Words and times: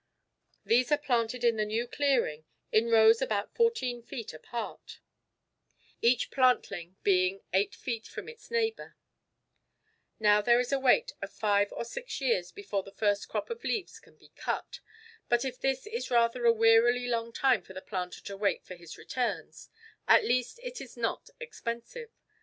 These 0.65 0.91
are 0.91 0.97
planted 0.97 1.43
in 1.43 1.57
the 1.57 1.63
new 1.63 1.85
clearing 1.87 2.43
in 2.71 2.89
rows 2.89 3.21
about 3.21 3.53
fourteen 3.53 4.01
feet 4.01 4.33
apart, 4.33 4.99
each 6.01 6.31
plantling 6.31 6.95
being 7.03 7.41
eight 7.53 7.75
feet 7.75 8.07
from 8.07 8.27
its 8.27 8.49
neighbour. 8.49 8.97
Now 10.19 10.41
there 10.41 10.59
is 10.59 10.71
a 10.71 10.79
wait 10.79 11.11
of 11.21 11.31
five 11.31 11.71
or 11.71 11.85
six 11.85 12.19
years 12.19 12.51
before 12.51 12.81
the 12.81 12.89
first 12.91 13.27
crop 13.29 13.51
of 13.51 13.63
leaves 13.63 13.99
can 13.99 14.15
be 14.17 14.29
cut. 14.35 14.79
But 15.29 15.45
if 15.45 15.59
this 15.61 15.85
is 15.85 16.09
rather 16.09 16.45
a 16.47 16.51
wearily 16.51 17.05
long 17.05 17.31
time 17.31 17.61
for 17.61 17.73
the 17.73 17.79
planter 17.79 18.21
to 18.21 18.35
wait 18.35 18.65
for 18.65 18.73
his 18.73 18.97
returns, 18.97 19.69
at 20.07 20.25
least 20.25 20.59
it 20.63 20.81
is 20.81 20.97
not 20.97 21.29
expensive. 21.39 22.09